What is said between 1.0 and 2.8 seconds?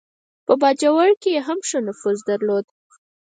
کې یې هم ښه نفوذ درلود.